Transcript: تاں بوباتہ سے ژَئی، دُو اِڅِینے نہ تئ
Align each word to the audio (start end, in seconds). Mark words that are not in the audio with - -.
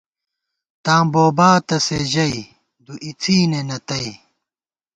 تاں 0.83 1.01
بوباتہ 1.11 1.77
سے 1.85 1.97
ژَئی، 2.11 2.39
دُو 2.85 2.93
اِڅِینے 3.05 3.61
نہ 3.69 3.77
تئ 3.87 4.07